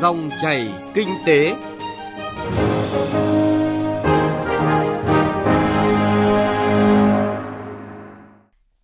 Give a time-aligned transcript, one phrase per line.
[0.00, 1.54] Dòng chảy kinh tế.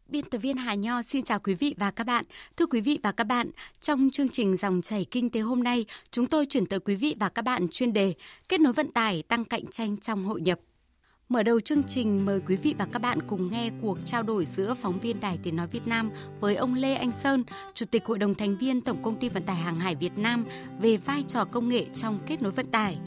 [0.08, 2.24] Biên tập viên Hà Nho xin chào quý vị và các bạn.
[2.56, 3.50] Thưa quý vị và các bạn,
[3.80, 7.16] trong chương trình Dòng chảy kinh tế hôm nay, chúng tôi chuyển tới quý vị
[7.20, 8.14] và các bạn chuyên đề
[8.48, 10.58] Kết nối vận tải tăng cạnh tranh trong hội nhập.
[11.32, 14.44] Mở đầu chương trình, mời quý vị và các bạn cùng nghe cuộc trao đổi
[14.44, 16.10] giữa phóng viên Đài Tiếng Nói Việt Nam
[16.40, 17.44] với ông Lê Anh Sơn,
[17.74, 20.44] Chủ tịch Hội đồng thành viên Tổng Công ty Vận tải Hàng hải Việt Nam
[20.80, 22.98] về vai trò công nghệ trong kết nối vận tải.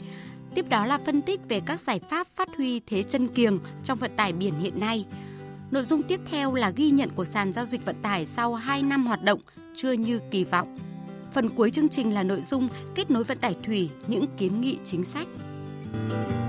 [0.54, 3.98] Tiếp đó là phân tích về các giải pháp phát huy thế chân kiềng trong
[3.98, 5.06] vận tải biển hiện nay.
[5.70, 8.82] Nội dung tiếp theo là ghi nhận của sàn giao dịch vận tải sau 2
[8.82, 9.40] năm hoạt động
[9.76, 10.78] chưa như kỳ vọng.
[11.32, 14.78] Phần cuối chương trình là nội dung kết nối vận tải thủy, những kiến nghị
[14.84, 15.26] chính sách.
[15.92, 16.45] Thưa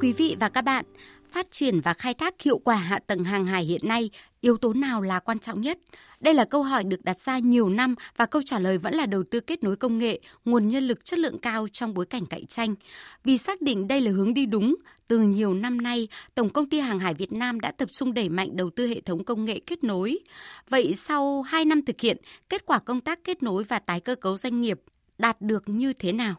[0.00, 0.84] quý vị và các bạn,
[1.30, 4.72] phát triển và khai thác hiệu quả hạ tầng hàng hải hiện nay, yếu tố
[4.72, 5.78] nào là quan trọng nhất?
[6.20, 9.06] Đây là câu hỏi được đặt ra nhiều năm và câu trả lời vẫn là
[9.06, 12.26] đầu tư kết nối công nghệ, nguồn nhân lực chất lượng cao trong bối cảnh
[12.26, 12.74] cạnh tranh.
[13.24, 14.76] Vì xác định đây là hướng đi đúng,
[15.08, 18.28] từ nhiều năm nay, Tổng công ty Hàng hải Việt Nam đã tập trung đẩy
[18.28, 20.18] mạnh đầu tư hệ thống công nghệ kết nối.
[20.68, 22.16] Vậy sau 2 năm thực hiện,
[22.48, 24.80] kết quả công tác kết nối và tái cơ cấu doanh nghiệp
[25.18, 26.34] đạt được như thế nào?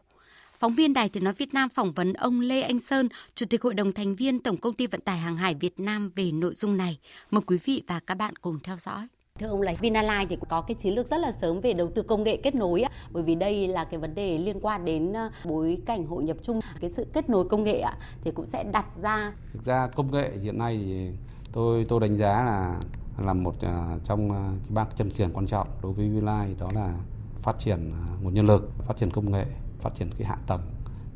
[0.60, 3.62] Phóng viên Đài Tiếng Nói Việt Nam phỏng vấn ông Lê Anh Sơn, Chủ tịch
[3.62, 6.54] Hội đồng thành viên Tổng Công ty Vận tải Hàng hải Việt Nam về nội
[6.54, 7.00] dung này.
[7.32, 9.08] Mời quý vị và các bạn cùng theo dõi.
[9.40, 12.02] Thưa ông là Vinalines thì có cái chiến lược rất là sớm về đầu tư
[12.02, 15.32] công nghệ kết nối bởi vì đây là cái vấn đề liên quan đến ờ,
[15.46, 17.84] bối cảnh hội nhập chung cái sự kết nối công nghệ
[18.24, 21.10] thì cũng sẽ đặt ra thực ra công nghệ hiện nay thì
[21.52, 22.80] tôi tôi đánh giá là
[23.26, 26.70] là một uh, trong uh, cái bác chân kiềng quan trọng đối với Vinalines đó
[26.76, 26.94] là
[27.36, 29.46] phát triển nguồn nhân lực phát triển công nghệ
[29.80, 30.62] phát triển cái hạ tầng.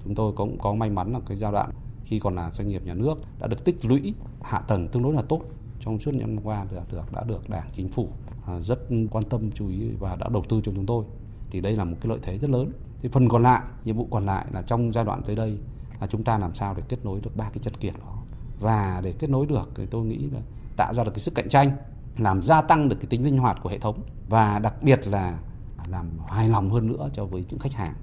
[0.03, 1.71] Chúng tôi cũng có may mắn là cái giai đoạn
[2.05, 5.13] khi còn là doanh nghiệp nhà nước đã được tích lũy hạ tầng tương đối
[5.13, 5.41] là tốt
[5.79, 8.09] trong suốt những năm qua được, được đã được đảng chính phủ
[8.45, 8.79] à, rất
[9.11, 11.05] quan tâm chú ý và đã đầu tư cho chúng tôi.
[11.49, 12.71] Thì đây là một cái lợi thế rất lớn.
[13.01, 15.57] Thì phần còn lại nhiệm vụ còn lại là trong giai đoạn tới đây
[16.01, 18.17] là chúng ta làm sao để kết nối được ba cái chất kiện đó.
[18.59, 20.39] Và để kết nối được thì tôi nghĩ là
[20.77, 21.71] tạo ra được cái sức cạnh tranh
[22.17, 25.39] làm gia tăng được cái tính linh hoạt của hệ thống và đặc biệt là
[25.87, 27.93] làm hài lòng hơn nữa cho với những khách hàng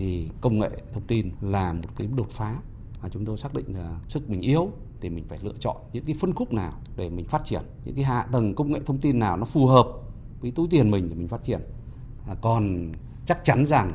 [0.00, 2.56] thì công nghệ thông tin là một cái đột phá
[3.02, 4.68] mà chúng tôi xác định là sức mình yếu
[5.00, 7.94] thì mình phải lựa chọn những cái phân khúc nào để mình phát triển những
[7.94, 9.86] cái hạ tầng công nghệ thông tin nào nó phù hợp
[10.40, 11.60] với túi tiền mình để mình phát triển.
[12.28, 12.92] À, còn
[13.26, 13.90] chắc chắn rằng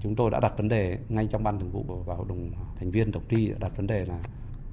[0.00, 2.90] chúng tôi đã đặt vấn đề ngay trong ban thường vụ và hội đồng thành
[2.90, 4.18] viên tổng ty đã đặt vấn đề là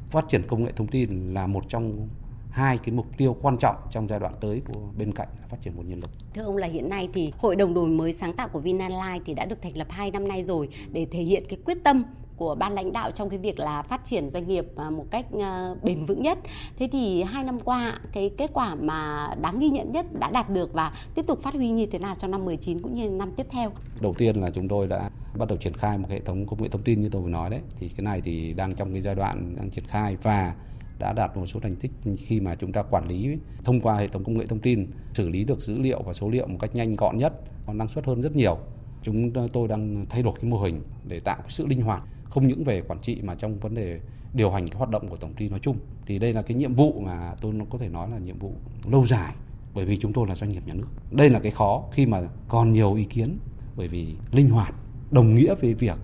[0.10, 2.08] phát triển công nghệ thông tin là một trong
[2.52, 5.58] hai cái mục tiêu quan trọng trong giai đoạn tới của bên cạnh là phát
[5.62, 6.10] triển nguồn nhân lực.
[6.34, 9.34] Thưa ông là hiện nay thì Hội đồng đổi mới sáng tạo của Vinalines thì
[9.34, 12.04] đã được thành lập 2 năm nay rồi để thể hiện cái quyết tâm
[12.38, 15.26] của ban lãnh đạo trong cái việc là phát triển doanh nghiệp à, một cách
[15.42, 16.38] à, bền vững nhất.
[16.80, 20.50] Thế thì hai năm qua cái kết quả mà đáng ghi nhận nhất đã đạt
[20.50, 23.32] được và tiếp tục phát huy như thế nào trong năm 19 cũng như năm
[23.36, 23.72] tiếp theo?
[24.02, 26.70] Đầu tiên là chúng tôi đã bắt đầu triển khai một hệ thống công nghệ
[26.70, 27.62] thông tin như tôi vừa nói đấy.
[27.80, 30.56] Thì cái này thì đang trong cái giai đoạn đang triển khai và
[31.00, 34.08] đã đạt một số thành tích khi mà chúng ta quản lý thông qua hệ
[34.08, 36.76] thống công nghệ thông tin, xử lý được dữ liệu và số liệu một cách
[36.76, 37.34] nhanh gọn nhất
[37.66, 38.58] còn năng suất hơn rất nhiều.
[39.04, 42.48] Chúng tôi đang thay đổi cái mô hình để tạo cái sự linh hoạt, không
[42.48, 44.00] những về quản trị mà trong vấn đề
[44.34, 45.78] điều hành cái hoạt động của tổng ty nói chung.
[46.06, 48.54] Thì đây là cái nhiệm vụ mà tôi có thể nói là nhiệm vụ
[48.92, 49.34] lâu dài,
[49.74, 50.88] bởi vì chúng tôi là doanh nghiệp nhà nước.
[51.12, 53.38] Đây là cái khó khi mà còn nhiều ý kiến,
[53.76, 54.74] bởi vì linh hoạt,
[55.12, 55.98] đồng nghĩa với việc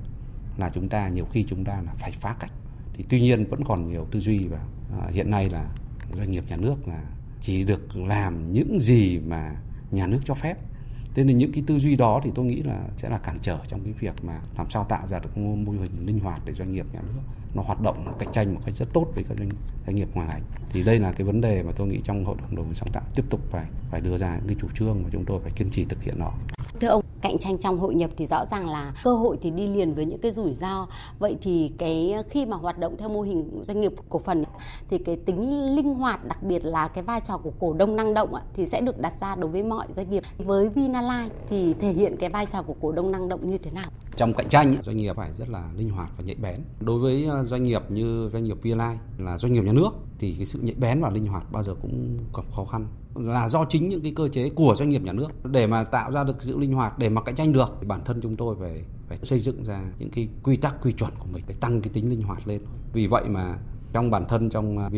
[0.58, 2.52] là chúng ta, nhiều khi chúng ta là phải phá cách.
[2.94, 4.66] Thì tuy nhiên vẫn còn nhiều tư duy và
[5.02, 5.70] À, hiện nay là
[6.14, 7.04] doanh nghiệp nhà nước là
[7.42, 9.56] chỉ được làm những gì mà
[9.92, 10.58] nhà nước cho phép.
[11.16, 13.60] Thế nên những cái tư duy đó thì tôi nghĩ là sẽ là cản trở
[13.68, 16.74] trong cái việc mà làm sao tạo ra được mô hình linh hoạt để doanh
[16.74, 17.22] nghiệp nhà nước
[17.56, 19.50] nó hoạt động cạnh tranh một cách rất tốt với các doanh,
[19.86, 20.42] doanh nghiệp ngoài ngành.
[20.70, 22.90] Thì đây là cái vấn đề mà tôi nghĩ trong hội đồng đổi mới sáng
[22.94, 25.52] tạo tiếp tục phải phải đưa ra những cái chủ trương mà chúng tôi phải
[25.52, 26.32] kiên trì thực hiện nó.
[26.80, 29.68] Thưa ông cạnh tranh trong hội nhập thì rõ ràng là cơ hội thì đi
[29.68, 30.88] liền với những cái rủi ro.
[31.20, 34.44] Vậy thì cái khi mà hoạt động theo mô hình doanh nghiệp cổ phần
[34.90, 38.14] thì cái tính linh hoạt, đặc biệt là cái vai trò của cổ đông năng
[38.14, 40.24] động thì sẽ được đặt ra đối với mọi doanh nghiệp.
[40.38, 43.72] Với Vinalines thì thể hiện cái vai trò của cổ đông năng động như thế
[43.72, 43.92] nào?
[44.16, 46.60] Trong cạnh tranh doanh nghiệp phải rất là linh hoạt và nhạy bén.
[46.80, 49.90] Đối với ờ, doanh nghiệp như doanh nghiệp Vinalines là doanh nghiệp nhà nước
[50.20, 52.88] thì cái sự nhạy bén và linh hoạt bao giờ cũng gặp khó khăn.
[53.16, 55.28] Là do chính những cái cơ chế của doanh nghiệp nhà nước.
[55.44, 58.02] Để mà tạo ra được sự linh hoạt để mà cạnh tranh được thì bản
[58.06, 61.28] thân chúng tôi phải phải xây dựng ra những cái quy tắc quy chuẩn của
[61.32, 62.62] mình để tăng cái tính linh hoạt lên.
[62.94, 63.58] Vì vậy mà
[63.94, 64.90] trong bản thân trong à,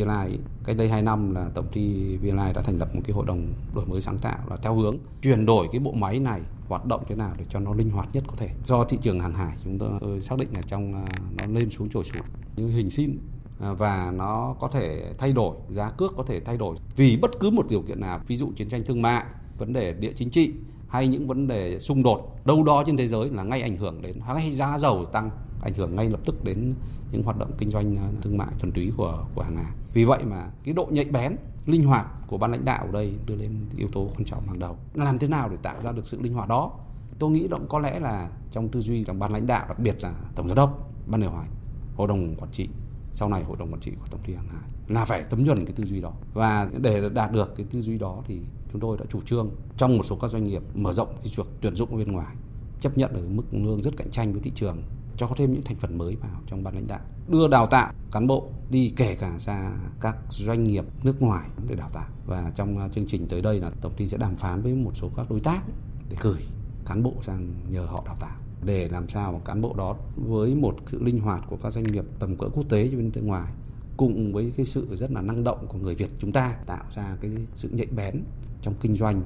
[0.63, 3.47] cách đây 2 năm là tổng ty VNI đã thành lập một cái hội đồng
[3.75, 7.03] đổi mới sáng tạo là theo hướng chuyển đổi cái bộ máy này hoạt động
[7.07, 8.49] thế nào để cho nó linh hoạt nhất có thể.
[8.63, 11.05] Do thị trường hàng hải chúng tôi, tôi xác định là trong à,
[11.39, 12.23] nó lên xuống trồi xuống
[12.55, 13.17] như hình xin
[13.59, 16.77] à, và nó có thể thay đổi giá cước có thể thay đổi.
[16.95, 19.25] Vì bất cứ một điều kiện nào ví dụ chiến tranh thương mại
[19.57, 20.53] vấn đề địa chính trị
[20.87, 24.01] hay những vấn đề xung đột đâu đó trên thế giới là ngay ảnh hưởng
[24.01, 25.29] đến hay giá dầu tăng
[25.61, 26.73] ảnh hưởng ngay lập tức đến
[27.11, 29.73] những hoạt động kinh doanh à, thương mại thuần túy của của hàng Hà.
[29.93, 31.35] Vì vậy mà cái độ nhạy bén,
[31.65, 34.59] linh hoạt của ban lãnh đạo ở đây đưa lên yếu tố quan trọng hàng
[34.59, 34.77] đầu.
[34.93, 36.71] Làm thế nào để tạo ra được sự linh hoạt đó?
[37.19, 40.03] Tôi nghĩ động có lẽ là trong tư duy của ban lãnh đạo đặc biệt
[40.03, 41.49] là tổng giám đốc, ban điều hành,
[41.95, 42.69] hội đồng quản trị
[43.13, 45.65] sau này hội đồng quản trị của tổng ty hàng hải là phải tấm nhuần
[45.65, 48.41] cái tư duy đó và để đạt được cái tư duy đó thì
[48.71, 51.47] chúng tôi đã chủ trương trong một số các doanh nghiệp mở rộng cái việc
[51.61, 52.35] tuyển dụng bên ngoài
[52.79, 54.83] chấp nhận ở mức lương rất cạnh tranh với thị trường
[55.17, 58.27] cho thêm những thành phần mới vào trong ban lãnh đạo đưa đào tạo cán
[58.27, 59.71] bộ đi kể cả ra
[60.01, 63.59] các doanh nghiệp nước ngoài để đào tạo và trong à, chương trình tới đây
[63.59, 65.63] là tổng ty sẽ đàm phán với một số các đối tác
[66.09, 66.41] để gửi
[66.85, 70.55] cán bộ sang nhờ họ đào tạo để làm sao mà cán bộ đó với
[70.55, 73.53] một sự linh hoạt của các doanh nghiệp tầm cỡ quốc tế bên nước ngoài
[73.97, 77.17] cùng với cái sự rất là năng động của người Việt chúng ta tạo ra
[77.21, 78.23] cái sự nhạy bén
[78.61, 79.21] trong kinh doanh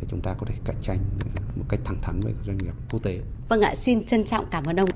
[0.00, 0.98] để chúng ta có thể cạnh tranh
[1.56, 3.20] một cách thẳng thắn với các doanh nghiệp quốc tế.
[3.48, 4.89] Vâng ạ, xin trân trọng cảm ơn ông.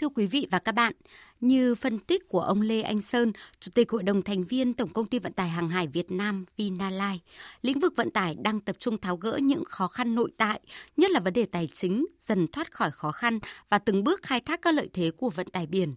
[0.00, 0.92] Thưa quý vị và các bạn,
[1.40, 4.88] như phân tích của ông Lê Anh Sơn, Chủ tịch Hội đồng thành viên Tổng
[4.88, 7.20] công ty Vận tải Hàng hải Việt Nam Vinalines,
[7.62, 10.60] lĩnh vực vận tải đang tập trung tháo gỡ những khó khăn nội tại,
[10.96, 13.38] nhất là vấn đề tài chính, dần thoát khỏi khó khăn
[13.70, 15.94] và từng bước khai thác các lợi thế của vận tải biển.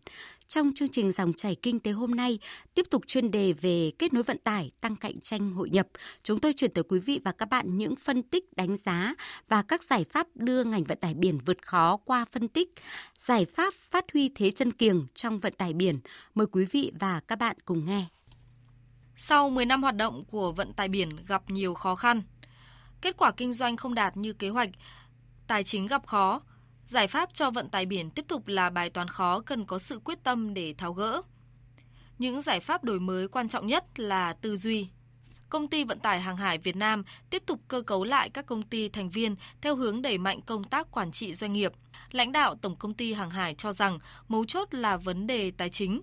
[0.47, 2.39] Trong chương trình dòng chảy kinh tế hôm nay,
[2.73, 5.87] tiếp tục chuyên đề về kết nối vận tải, tăng cạnh tranh hội nhập,
[6.23, 9.15] chúng tôi chuyển tới quý vị và các bạn những phân tích đánh giá
[9.49, 12.69] và các giải pháp đưa ngành vận tải biển vượt khó qua phân tích,
[13.17, 15.99] giải pháp phát huy thế chân kiềng trong vận tải biển.
[16.35, 18.05] Mời quý vị và các bạn cùng nghe.
[19.17, 22.21] Sau 10 năm hoạt động của vận tải biển gặp nhiều khó khăn,
[23.01, 24.69] kết quả kinh doanh không đạt như kế hoạch,
[25.47, 26.41] tài chính gặp khó,
[26.85, 29.99] Giải pháp cho vận tải biển tiếp tục là bài toán khó cần có sự
[30.03, 31.21] quyết tâm để tháo gỡ.
[32.17, 34.87] Những giải pháp đổi mới quan trọng nhất là tư duy.
[35.49, 38.63] Công ty Vận tải Hàng hải Việt Nam tiếp tục cơ cấu lại các công
[38.63, 41.71] ty thành viên theo hướng đẩy mạnh công tác quản trị doanh nghiệp.
[42.11, 45.69] Lãnh đạo Tổng công ty Hàng hải cho rằng mấu chốt là vấn đề tài
[45.69, 46.01] chính.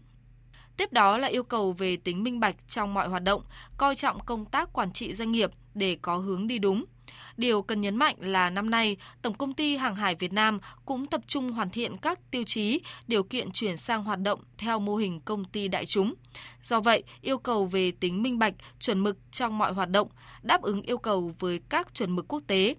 [0.77, 3.43] Tiếp đó là yêu cầu về tính minh bạch trong mọi hoạt động,
[3.77, 6.85] coi trọng công tác quản trị doanh nghiệp để có hướng đi đúng–
[7.37, 11.07] Điều cần nhấn mạnh là năm nay, Tổng công ty Hàng hải Việt Nam cũng
[11.07, 14.97] tập trung hoàn thiện các tiêu chí, điều kiện chuyển sang hoạt động theo mô
[14.97, 16.15] hình công ty đại chúng.
[16.63, 20.09] Do vậy, yêu cầu về tính minh bạch, chuẩn mực trong mọi hoạt động,
[20.43, 22.75] đáp ứng yêu cầu với các chuẩn mực quốc tế.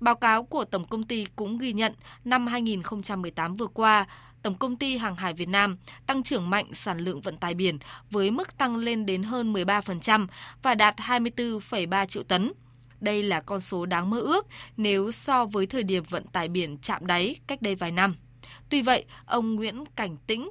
[0.00, 1.94] Báo cáo của Tổng công ty cũng ghi nhận
[2.24, 4.06] năm 2018 vừa qua,
[4.42, 7.78] Tổng công ty Hàng hải Việt Nam tăng trưởng mạnh sản lượng vận tải biển
[8.10, 10.26] với mức tăng lên đến hơn 13%
[10.62, 12.52] và đạt 24,3 triệu tấn.
[13.00, 16.78] Đây là con số đáng mơ ước nếu so với thời điểm vận tải biển
[16.78, 18.16] chạm đáy cách đây vài năm.
[18.68, 20.50] Tuy vậy, ông Nguyễn Cảnh Tĩnh,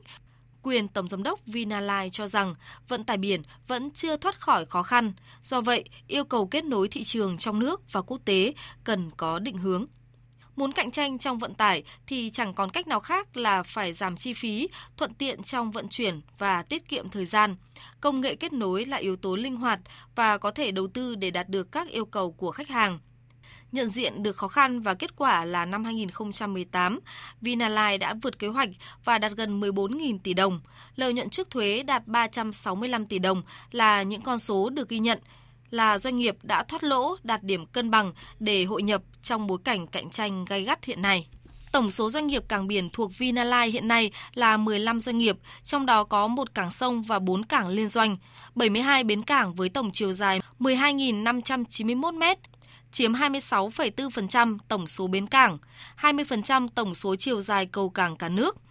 [0.61, 2.55] quyền Tổng Giám đốc Vinalines cho rằng
[2.87, 5.13] vận tải biển vẫn chưa thoát khỏi khó khăn.
[5.43, 8.53] Do vậy, yêu cầu kết nối thị trường trong nước và quốc tế
[8.83, 9.85] cần có định hướng.
[10.59, 14.15] Muốn cạnh tranh trong vận tải thì chẳng còn cách nào khác là phải giảm
[14.15, 14.67] chi phí,
[14.97, 17.55] thuận tiện trong vận chuyển và tiết kiệm thời gian.
[18.01, 19.79] Công nghệ kết nối là yếu tố linh hoạt
[20.15, 22.99] và có thể đầu tư để đạt được các yêu cầu của khách hàng.
[23.71, 26.99] Nhận diện được khó khăn và kết quả là năm 2018,
[27.41, 28.69] Vinalines đã vượt kế hoạch
[29.05, 30.61] và đạt gần 14.000 tỷ đồng.
[30.95, 35.19] Lợi nhuận trước thuế đạt 365 tỷ đồng là những con số được ghi nhận
[35.71, 39.57] là doanh nghiệp đã thoát lỗ đạt điểm cân bằng để hội nhập trong bối
[39.63, 41.27] cảnh cạnh tranh gay gắt hiện nay.
[41.71, 45.85] Tổng số doanh nghiệp cảng biển thuộc Vinalines hiện nay là 15 doanh nghiệp, trong
[45.85, 48.17] đó có một cảng sông và 4 cảng liên doanh,
[48.55, 52.23] 72 bến cảng với tổng chiều dài 12.591 m,
[52.91, 55.57] chiếm 26,4% tổng số bến cảng,
[56.01, 58.57] 20% tổng số chiều dài cầu cảng cả nước–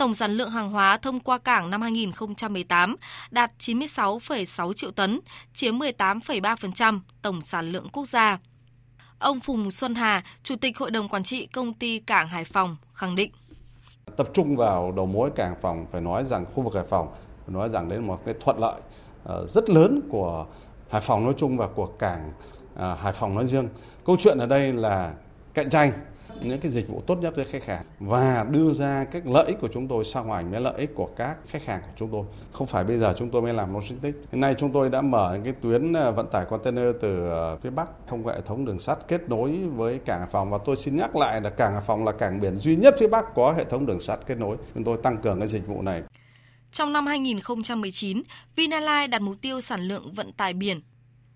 [0.00, 2.96] Tổng sản lượng hàng hóa thông qua cảng năm 2018
[3.30, 5.20] đạt 96,6 triệu tấn,
[5.54, 8.38] chiếm 18,3% tổng sản lượng quốc gia.
[9.18, 12.76] Ông Phùng Xuân Hà, Chủ tịch Hội đồng Quản trị Công ty Cảng Hải Phòng
[12.92, 13.32] khẳng định.
[14.16, 17.08] Tập trung vào đầu mối cảng Hải Phòng, phải nói rằng khu vực Hải Phòng,
[17.46, 18.80] phải nói rằng đấy là một cái thuận lợi
[19.24, 20.46] ờ, rất lớn của
[20.90, 22.32] Hải Phòng nói chung và của cảng
[22.74, 23.68] ờ, Hải Phòng nói riêng.
[24.04, 25.14] Câu chuyện ở đây là
[25.54, 25.92] cạnh tranh
[26.42, 29.60] những cái dịch vụ tốt nhất với khách hàng và đưa ra các lợi ích
[29.60, 32.24] của chúng tôi sang ngoài với lợi ích của các khách hàng của chúng tôi.
[32.52, 34.18] Không phải bây giờ chúng tôi mới làm logistics.
[34.32, 37.70] Hiện nay chúng tôi đã mở cái tuyến ờ, vận tải container từ ờ, phía
[37.70, 40.76] Bắc thông qua hệ thống đường sắt kết nối với cảng Hải Phòng và tôi
[40.76, 43.52] xin nhắc lại là cảng Hải Phòng là cảng biển duy nhất phía Bắc có
[43.52, 44.56] hệ thống đường sắt kết nối.
[44.74, 46.02] Chúng tôi tăng cường cái dịch vụ này.
[46.72, 48.22] Trong năm 2019,
[48.56, 50.80] Vinalines đặt mục tiêu sản lượng vận tải biển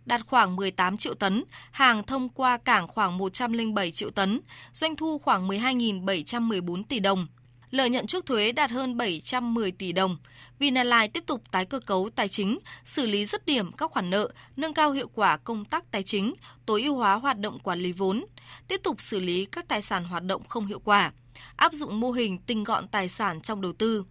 [0.07, 4.41] đạt khoảng 18 triệu tấn, hàng thông qua cảng khoảng 107 triệu tấn,
[4.73, 7.27] doanh thu khoảng 12.714 tỷ đồng.
[7.71, 10.17] lợi nhuận trước thuế đạt hơn 710 tỷ đồng.
[10.59, 14.29] Vinalines tiếp tục tái cơ cấu tài chính, xử lý dứt điểm các khoản nợ,
[14.57, 16.35] nâng cao hiệu quả công tác tài chính,
[16.67, 18.25] tối ưu hóa hoạt động quản lý vốn,
[18.69, 21.13] tiếp tục xử lý các tài sản hoạt động không hiệu quả,
[21.57, 24.05] áp dụng mô hình tinh gọn tài sản trong đầu tư.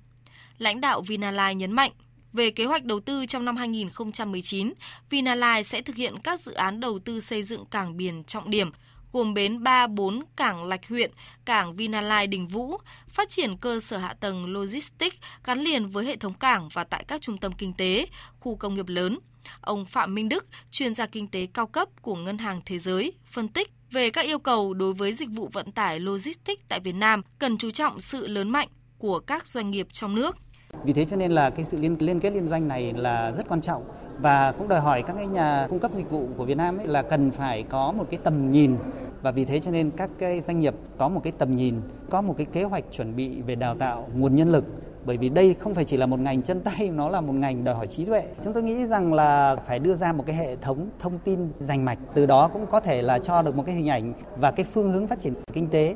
[0.58, 1.92] Lãnh đạo Vinalines nhấn mạnh,
[2.34, 4.74] về kế hoạch đầu tư trong năm 2019,
[5.10, 8.72] Vinalines sẽ thực hiện các dự án đầu tư xây dựng cảng biển trọng điểm,
[9.14, 11.12] gồm bến 3, 4 cảng Lạch huyện,
[11.46, 12.78] cảng Vinalines Đình Vũ,
[13.10, 17.04] phát triển cơ sở hạ tầng logistics gắn liền với hệ thống cảng và tại
[17.08, 18.06] các trung tâm kinh tế,
[18.40, 19.20] khu công nghiệp lớn.
[19.62, 23.14] Ông Phạm Minh Đức, chuyên gia kinh tế cao cấp của Ngân hàng Thế giới,
[23.32, 26.96] phân tích về các yêu cầu đối với dịch vụ vận tải logistics tại Việt
[26.96, 30.38] Nam cần chú trọng sự lớn mạnh của các doanh nghiệp trong nước.
[30.84, 33.50] Vì thế cho nên là cái sự liên liên kết liên doanh này là rất
[33.50, 33.84] quan trọng.
[34.20, 36.88] Và cũng đòi hỏi các cái nhà cung cấp dịch vụ của Việt Nam ấy
[36.88, 38.76] là cần phải có một cái tầm nhìn.
[39.22, 42.22] Và vì thế cho nên các cái doanh nghiệp có một cái tầm nhìn, có
[42.22, 44.66] một cái kế hoạch chuẩn bị về đào tạo nguồn nhân lực.
[45.06, 47.64] Bởi vì đây không phải chỉ là một ngành chân tay nó là một ngành
[47.64, 48.24] đòi hỏi trí tuệ.
[48.44, 51.86] Chúng tôi nghĩ rằng là phải đưa ra một cái hệ thống thông tin rành
[51.86, 54.66] mạch từ đó cũng có thể là cho được một cái hình ảnh và cái
[54.74, 55.96] phương hướng phát triển kinh tế.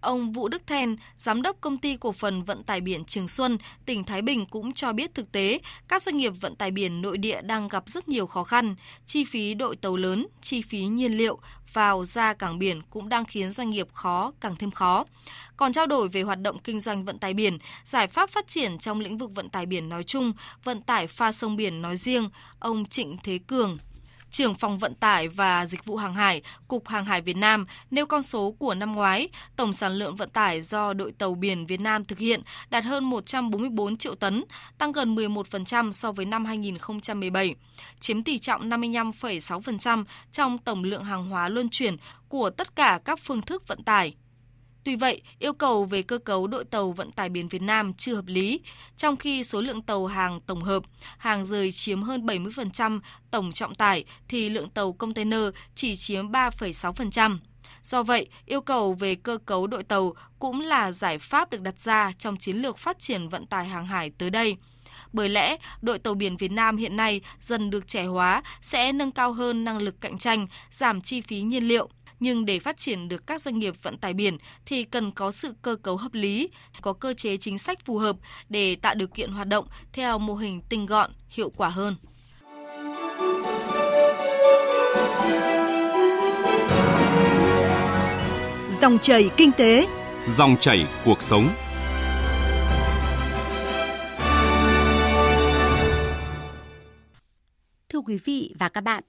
[0.00, 3.58] Ông Vũ Đức Then, giám đốc công ty cổ phần vận tải biển Trường Xuân,
[3.86, 7.18] tỉnh Thái Bình cũng cho biết thực tế, các doanh nghiệp vận tải biển nội
[7.18, 8.74] địa đang gặp rất nhiều khó khăn,
[9.06, 11.38] chi phí đội tàu lớn, chi phí nhiên liệu
[11.72, 15.04] vào ra cảng biển cũng đang khiến doanh nghiệp khó càng thêm khó.
[15.56, 18.78] Còn trao đổi về hoạt động kinh doanh vận tải biển, giải pháp phát triển
[18.78, 20.32] trong lĩnh vực vận tải biển nói chung,
[20.64, 23.78] vận tải pha sông biển nói riêng, ông Trịnh Thế Cường,
[24.30, 28.06] trưởng phòng vận tải và dịch vụ hàng hải, Cục Hàng hải Việt Nam nêu
[28.06, 31.80] con số của năm ngoái, tổng sản lượng vận tải do đội tàu biển Việt
[31.80, 34.44] Nam thực hiện đạt hơn 144 triệu tấn,
[34.78, 37.54] tăng gần 11% so với năm 2017,
[38.00, 41.96] chiếm tỷ trọng 55,6% trong tổng lượng hàng hóa luân chuyển
[42.28, 44.14] của tất cả các phương thức vận tải.
[44.84, 48.14] Tuy vậy, yêu cầu về cơ cấu đội tàu vận tải biển Việt Nam chưa
[48.14, 48.60] hợp lý,
[48.96, 50.82] trong khi số lượng tàu hàng tổng hợp,
[51.18, 55.42] hàng rời chiếm hơn 70% tổng trọng tải thì lượng tàu container
[55.74, 57.38] chỉ chiếm 3,6%.
[57.82, 61.80] Do vậy, yêu cầu về cơ cấu đội tàu cũng là giải pháp được đặt
[61.80, 64.56] ra trong chiến lược phát triển vận tải hàng hải tới đây.
[65.12, 69.12] Bởi lẽ, đội tàu biển Việt Nam hiện nay dần được trẻ hóa sẽ nâng
[69.12, 71.88] cao hơn năng lực cạnh tranh, giảm chi phí nhiên liệu,
[72.20, 75.54] nhưng để phát triển được các doanh nghiệp vận tải biển thì cần có sự
[75.62, 76.48] cơ cấu hợp lý,
[76.80, 78.16] có cơ chế chính sách phù hợp
[78.48, 81.96] để tạo điều kiện hoạt động theo mô hình tinh gọn, hiệu quả hơn.
[88.80, 89.86] Dòng chảy kinh tế,
[90.28, 91.48] dòng chảy cuộc sống.
[97.88, 99.04] Thưa quý vị và các bạn,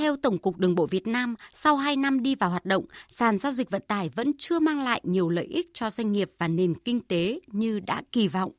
[0.00, 3.38] theo Tổng cục Đường bộ Việt Nam, sau 2 năm đi vào hoạt động, sàn
[3.38, 6.48] giao dịch vận tải vẫn chưa mang lại nhiều lợi ích cho doanh nghiệp và
[6.48, 8.52] nền kinh tế như đã kỳ vọng.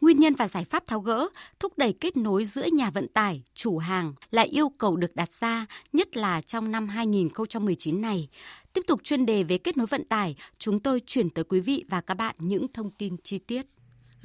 [0.00, 3.42] Nguyên nhân và giải pháp tháo gỡ, thúc đẩy kết nối giữa nhà vận tải,
[3.54, 8.28] chủ hàng là yêu cầu được đặt ra, nhất là trong năm 2019 này.
[8.72, 11.84] Tiếp tục chuyên đề về kết nối vận tải, chúng tôi chuyển tới quý vị
[11.88, 13.66] và các bạn những thông tin chi tiết.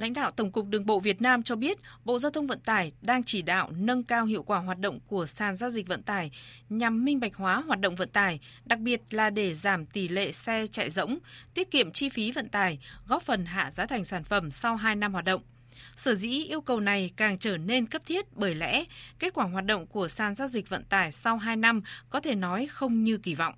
[0.01, 2.91] Lãnh đạo Tổng cục Đường bộ Việt Nam cho biết, Bộ Giao thông Vận tải
[3.01, 6.31] đang chỉ đạo nâng cao hiệu quả hoạt động của sàn giao dịch vận tải
[6.69, 10.31] nhằm minh bạch hóa hoạt động vận tải, đặc biệt là để giảm tỷ lệ
[10.31, 11.17] xe chạy rỗng,
[11.53, 14.95] tiết kiệm chi phí vận tải, góp phần hạ giá thành sản phẩm sau 2
[14.95, 15.41] năm hoạt động.
[15.95, 18.83] Sở dĩ yêu cầu này càng trở nên cấp thiết bởi lẽ
[19.19, 22.35] kết quả hoạt động của sàn giao dịch vận tải sau 2 năm có thể
[22.35, 23.53] nói không như kỳ vọng.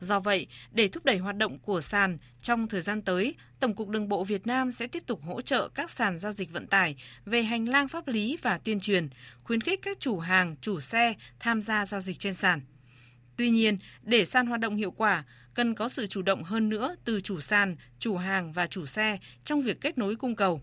[0.00, 3.88] Do vậy, để thúc đẩy hoạt động của sàn, trong thời gian tới, Tổng cục
[3.88, 6.96] Đường bộ Việt Nam sẽ tiếp tục hỗ trợ các sàn giao dịch vận tải
[7.24, 9.08] về hành lang pháp lý và tuyên truyền,
[9.44, 12.60] khuyến khích các chủ hàng, chủ xe tham gia giao dịch trên sàn.
[13.36, 15.24] Tuy nhiên, để sàn hoạt động hiệu quả,
[15.54, 19.18] cần có sự chủ động hơn nữa từ chủ sàn, chủ hàng và chủ xe
[19.44, 20.62] trong việc kết nối cung cầu.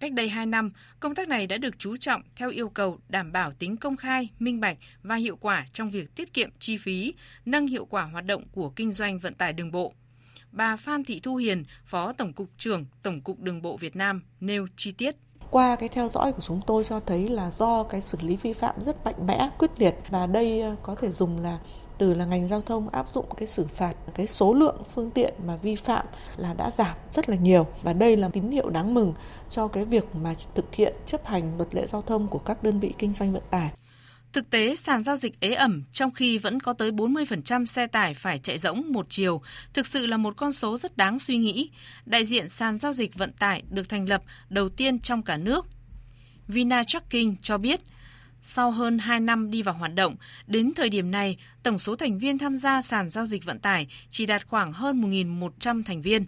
[0.00, 3.32] Cách đây 2 năm, công tác này đã được chú trọng theo yêu cầu đảm
[3.32, 7.14] bảo tính công khai, minh bạch và hiệu quả trong việc tiết kiệm chi phí,
[7.44, 9.94] nâng hiệu quả hoạt động của kinh doanh vận tải đường bộ.
[10.52, 14.22] Bà Phan Thị Thu Hiền, Phó Tổng cục trưởng Tổng cục Đường bộ Việt Nam
[14.40, 15.16] nêu chi tiết
[15.50, 18.52] qua cái theo dõi của chúng tôi cho thấy là do cái xử lý vi
[18.52, 21.58] phạm rất mạnh mẽ quyết liệt và đây có thể dùng là
[22.00, 25.34] từ là ngành giao thông áp dụng cái xử phạt cái số lượng phương tiện
[25.46, 28.94] mà vi phạm là đã giảm rất là nhiều và đây là tín hiệu đáng
[28.94, 29.14] mừng
[29.48, 32.80] cho cái việc mà thực hiện chấp hành luật lệ giao thông của các đơn
[32.80, 33.70] vị kinh doanh vận tải.
[34.32, 38.14] Thực tế, sàn giao dịch ế ẩm trong khi vẫn có tới 40% xe tải
[38.14, 39.42] phải chạy rỗng một chiều,
[39.74, 41.70] thực sự là một con số rất đáng suy nghĩ.
[42.06, 45.66] Đại diện sàn giao dịch vận tải được thành lập đầu tiên trong cả nước.
[46.48, 47.80] Vina Trucking cho biết,
[48.42, 50.16] sau hơn 2 năm đi vào hoạt động,
[50.46, 53.86] đến thời điểm này, tổng số thành viên tham gia sàn giao dịch vận tải
[54.10, 56.26] chỉ đạt khoảng hơn 1.100 thành viên.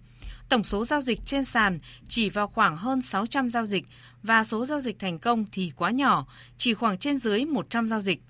[0.49, 1.79] tổng số giao dịch trên sàn
[2.09, 3.85] chỉ vào khoảng hơn 600 giao dịch
[4.23, 6.27] và số giao dịch thành công thì quá nhỏ,
[6.57, 8.21] chỉ khoảng trên dưới 100 giao dịch.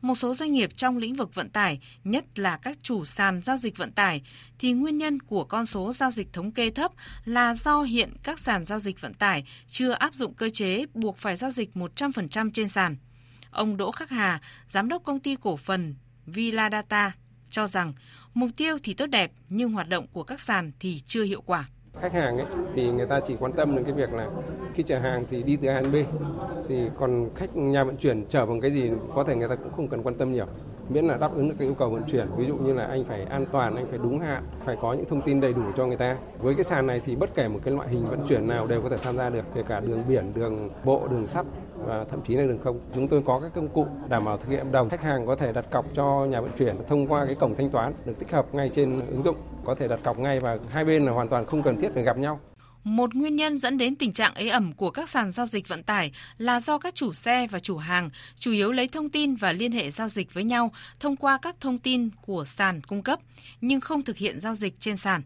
[0.00, 3.56] Một số doanh nghiệp trong lĩnh vực vận tải, nhất là các chủ sàn giao
[3.56, 4.22] dịch vận tải,
[4.58, 6.92] thì nguyên nhân của con số giao dịch thống kê thấp
[7.24, 11.16] là do hiện các sàn giao dịch vận tải chưa áp dụng cơ chế buộc
[11.16, 12.96] phải giao dịch 100% trên sàn.
[13.58, 15.94] Ông Đỗ Khắc Hà, giám đốc công ty cổ phần
[16.26, 17.12] Villa Data,
[17.50, 17.92] cho rằng
[18.34, 21.68] mục tiêu thì tốt đẹp nhưng hoạt động của các sàn thì chưa hiệu quả.
[22.00, 24.26] Khách hàng ấy thì người ta chỉ quan tâm đến cái việc là
[24.74, 25.96] khi chở hàng thì đi từ A đến B
[26.68, 29.72] thì còn khách nhà vận chuyển chở bằng cái gì có thể người ta cũng
[29.72, 30.46] không cần quan tâm nhiều
[30.88, 33.04] miễn là đáp ứng được cái yêu cầu vận chuyển, ví dụ như là anh
[33.04, 35.86] phải an toàn, anh phải đúng hạn, phải có những thông tin đầy đủ cho
[35.86, 36.16] người ta.
[36.38, 38.82] Với cái sàn này thì bất kể một cái loại hình vận chuyển nào đều
[38.82, 41.46] có thể tham gia được, kể cả đường biển, đường bộ, đường sắt,
[41.84, 42.80] và thậm chí là đường không.
[42.94, 44.88] Chúng tôi có các công cụ đảm bảo thực hiện hợp đồng.
[44.88, 47.70] Khách hàng có thể đặt cọc cho nhà vận chuyển thông qua cái cổng thanh
[47.70, 49.36] toán được tích hợp ngay trên ứng dụng.
[49.64, 52.02] Có thể đặt cọc ngay và hai bên là hoàn toàn không cần thiết phải
[52.02, 52.40] gặp nhau
[52.84, 55.82] một nguyên nhân dẫn đến tình trạng ế ẩm của các sàn giao dịch vận
[55.82, 59.52] tải là do các chủ xe và chủ hàng chủ yếu lấy thông tin và
[59.52, 63.20] liên hệ giao dịch với nhau thông qua các thông tin của sàn cung cấp,
[63.60, 65.22] nhưng không thực hiện giao dịch trên sàn.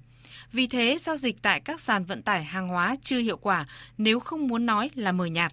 [0.53, 3.67] Vì thế, giao dịch tại các sàn vận tải hàng hóa chưa hiệu quả
[3.99, 5.53] nếu không muốn nói là mờ nhạt.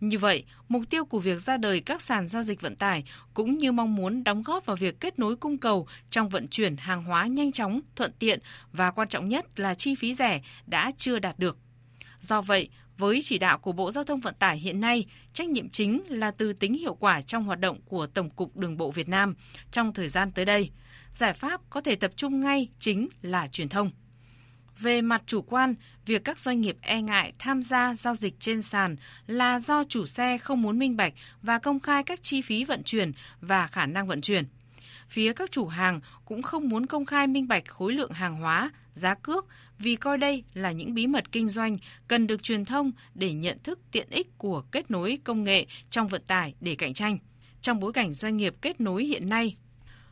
[0.00, 3.58] Như vậy, mục tiêu của việc ra đời các sàn giao dịch vận tải cũng
[3.58, 7.04] như mong muốn đóng góp vào việc kết nối cung cầu trong vận chuyển hàng
[7.04, 8.38] hóa nhanh chóng, thuận tiện
[8.72, 11.58] và quan trọng nhất là chi phí rẻ đã chưa đạt được.
[12.18, 15.68] Do vậy, với chỉ đạo của Bộ Giao thông Vận tải hiện nay, trách nhiệm
[15.68, 19.08] chính là từ tính hiệu quả trong hoạt động của Tổng cục Đường bộ Việt
[19.08, 19.34] Nam
[19.70, 20.70] trong thời gian tới đây.
[21.14, 23.90] Giải pháp có thể tập trung ngay chính là truyền thông.
[24.80, 25.74] Về mặt chủ quan,
[26.06, 30.06] việc các doanh nghiệp e ngại tham gia giao dịch trên sàn là do chủ
[30.06, 33.86] xe không muốn minh bạch và công khai các chi phí vận chuyển và khả
[33.86, 34.44] năng vận chuyển.
[35.08, 38.70] Phía các chủ hàng cũng không muốn công khai minh bạch khối lượng hàng hóa,
[38.92, 39.46] giá cước
[39.78, 43.58] vì coi đây là những bí mật kinh doanh cần được truyền thông để nhận
[43.62, 47.18] thức tiện ích của kết nối công nghệ trong vận tải để cạnh tranh.
[47.60, 49.56] Trong bối cảnh doanh nghiệp kết nối hiện nay,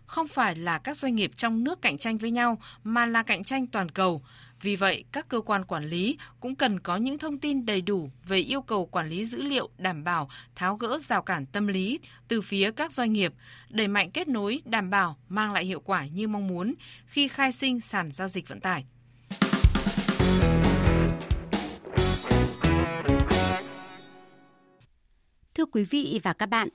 [0.06, 3.44] không phải là các doanh nghiệp trong nước cạnh tranh với nhau mà là cạnh
[3.44, 4.22] tranh toàn cầu
[4.62, 8.10] vì vậy, các cơ quan quản lý cũng cần có những thông tin đầy đủ
[8.26, 11.98] về yêu cầu quản lý dữ liệu đảm bảo tháo gỡ rào cản tâm lý
[12.28, 13.32] từ phía các doanh nghiệp,
[13.68, 16.74] đẩy mạnh kết nối đảm bảo mang lại hiệu quả như mong muốn
[17.06, 18.84] khi khai sinh sàn giao dịch vận tải.
[25.54, 26.68] Thưa quý vị và các bạn,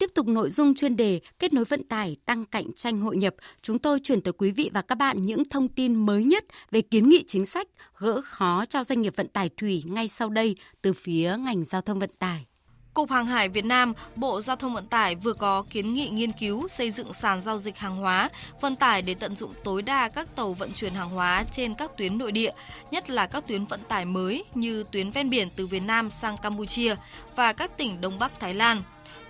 [0.00, 3.34] Tiếp tục nội dung chuyên đề kết nối vận tải tăng cạnh tranh hội nhập,
[3.62, 6.80] chúng tôi chuyển tới quý vị và các bạn những thông tin mới nhất về
[6.80, 10.56] kiến nghị chính sách gỡ khó cho doanh nghiệp vận tải thủy ngay sau đây
[10.82, 12.46] từ phía ngành giao thông vận tải.
[12.94, 16.32] Cục Hàng hải Việt Nam, Bộ Giao thông Vận tải vừa có kiến nghị nghiên
[16.32, 20.08] cứu xây dựng sàn giao dịch hàng hóa, vận tải để tận dụng tối đa
[20.08, 22.52] các tàu vận chuyển hàng hóa trên các tuyến nội địa,
[22.90, 26.36] nhất là các tuyến vận tải mới như tuyến ven biển từ Việt Nam sang
[26.36, 26.94] Campuchia
[27.36, 28.82] và các tỉnh Đông Bắc Thái Lan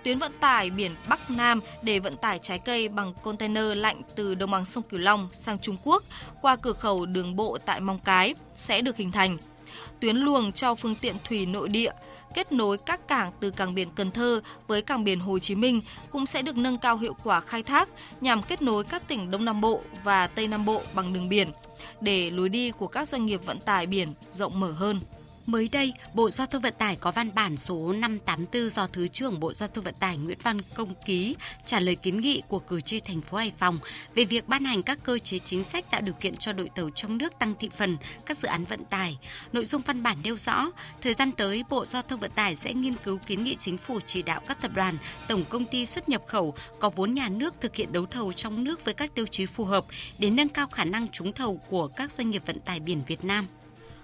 [0.03, 4.35] tuyến vận tải biển Bắc Nam để vận tải trái cây bằng container lạnh từ
[4.35, 6.03] đồng bằng sông Cửu Long sang Trung Quốc
[6.41, 9.37] qua cửa khẩu đường bộ tại Mong Cái sẽ được hình thành.
[9.99, 11.91] Tuyến luồng cho phương tiện thủy nội địa,
[12.33, 15.81] kết nối các cảng từ cảng biển Cần Thơ với cảng biển Hồ Chí Minh
[16.11, 17.89] cũng sẽ được nâng cao hiệu quả khai thác
[18.21, 21.49] nhằm kết nối các tỉnh Đông Nam Bộ và Tây Nam Bộ bằng đường biển
[22.01, 24.99] để lối đi của các doanh nghiệp vận tải biển rộng mở hơn.
[25.45, 29.39] Mới đây, Bộ Giao thông Vận tải có văn bản số 584 do Thứ trưởng
[29.39, 32.81] Bộ Giao thông Vận tải Nguyễn Văn Công ký trả lời kiến nghị của cử
[32.81, 33.79] tri thành phố Hải Phòng
[34.15, 36.89] về việc ban hành các cơ chế chính sách tạo điều kiện cho đội tàu
[36.95, 39.17] trong nước tăng thị phần các dự án vận tải.
[39.53, 42.73] Nội dung văn bản nêu rõ, thời gian tới Bộ Giao thông Vận tải sẽ
[42.73, 46.09] nghiên cứu kiến nghị chính phủ chỉ đạo các tập đoàn, tổng công ty xuất
[46.09, 49.25] nhập khẩu có vốn nhà nước thực hiện đấu thầu trong nước với các tiêu
[49.27, 49.85] chí phù hợp
[50.19, 53.25] để nâng cao khả năng trúng thầu của các doanh nghiệp vận tải biển Việt
[53.25, 53.47] Nam.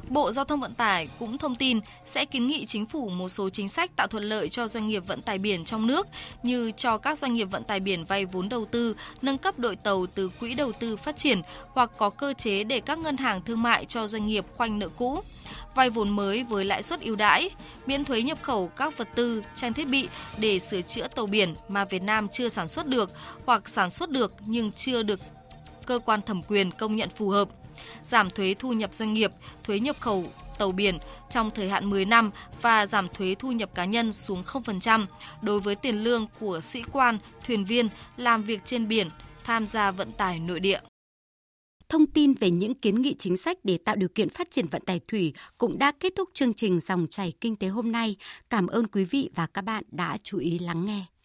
[0.10, 3.50] Bộ Giao thông Vận tải cũng thông tin sẽ kiến nghị chính phủ một số
[3.50, 6.08] chính sách tạo thuận lợi cho doanh nghiệp vận tải biển trong nước
[6.44, 9.76] như cho các doanh nghiệp vận tải biển vay vốn đầu tư, nâng cấp đội
[9.76, 11.42] tàu từ quỹ đầu tư phát triển
[11.74, 14.90] hoặc có cơ chế để các ngân hàng thương mại cho doanh nghiệp khoanh nợ
[14.90, 15.22] cũ
[15.76, 17.50] vay vốn mới với lãi suất ưu đãi,
[17.86, 20.08] miễn thuế nhập khẩu các vật tư, trang thiết bị
[20.38, 23.12] để sửa chữa tàu biển mà Việt Nam chưa sản xuất được
[23.46, 25.20] hoặc sản xuất được nhưng chưa được
[25.86, 27.50] cơ quan thẩm quyền công nhận phù hợp
[28.04, 29.32] giảm thuế thu nhập doanh nghiệp,
[29.64, 30.26] thuế nhập khẩu
[30.58, 30.98] tàu biển
[31.30, 35.06] trong thời hạn 10 năm và giảm thuế thu nhập cá nhân xuống 0%
[35.42, 39.08] đối với tiền lương của sĩ quan, thuyền viên làm việc trên biển
[39.44, 40.80] tham gia vận tải nội địa.
[41.90, 44.82] Thông tin về những kiến nghị chính sách để tạo điều kiện phát triển vận
[44.82, 48.16] tải thủy cũng đã kết thúc chương trình dòng chảy kinh tế hôm nay.
[48.50, 51.06] Cảm ơn quý vị và các bạn đã chú ý lắng nghe.